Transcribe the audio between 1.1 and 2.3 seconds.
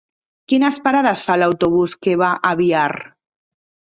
fa l'autobús que